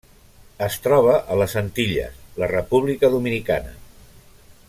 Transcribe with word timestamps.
Es 0.67 0.77
troba 0.85 1.17
a 1.35 1.37
les 1.41 1.53
Antilles: 1.61 2.17
la 2.43 2.49
República 2.55 3.13
Dominicana. 3.17 3.77